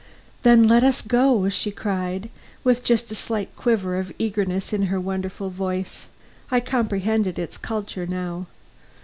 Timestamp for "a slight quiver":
3.11-3.99